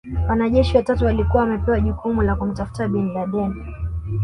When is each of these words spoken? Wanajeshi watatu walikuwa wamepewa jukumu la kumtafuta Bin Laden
Wanajeshi 0.29 0.77
watatu 0.77 1.05
walikuwa 1.05 1.43
wamepewa 1.43 1.79
jukumu 1.81 2.21
la 2.21 2.35
kumtafuta 2.35 2.87
Bin 2.87 3.11
Laden 3.13 3.63